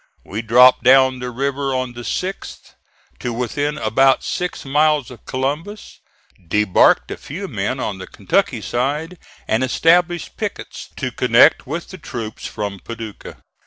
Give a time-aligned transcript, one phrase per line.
[0.25, 2.73] We dropped down the river on the 6th
[3.19, 5.99] to within about six miles of Columbus,
[6.47, 11.99] debarked a few men on the Kentucky side and established pickets to connect with the
[11.99, 13.43] troops from Paducah.